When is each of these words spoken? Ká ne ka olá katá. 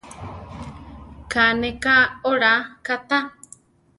Ká 1.31 1.45
ne 1.59 1.71
ka 1.83 1.95
olá 2.29 2.53
katá. 2.85 3.17